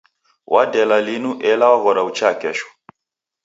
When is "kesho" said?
2.41-2.67